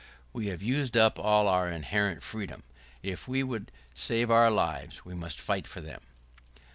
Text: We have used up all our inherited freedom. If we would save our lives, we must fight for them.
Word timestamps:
We 0.33 0.47
have 0.47 0.63
used 0.63 0.97
up 0.97 1.19
all 1.19 1.47
our 1.47 1.69
inherited 1.69 2.23
freedom. 2.23 2.63
If 3.03 3.27
we 3.27 3.43
would 3.43 3.71
save 3.93 4.31
our 4.31 4.49
lives, 4.49 5.05
we 5.05 5.13
must 5.13 5.39
fight 5.39 5.67
for 5.67 5.79
them. 5.79 6.01